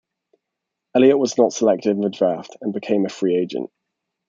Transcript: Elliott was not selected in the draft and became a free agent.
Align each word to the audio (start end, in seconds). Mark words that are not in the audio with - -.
Elliott 0.95 1.19
was 1.19 1.37
not 1.37 1.53
selected 1.53 1.91
in 1.91 2.01
the 2.01 2.09
draft 2.09 2.57
and 2.61 2.73
became 2.73 3.05
a 3.05 3.09
free 3.09 3.35
agent. 3.35 3.69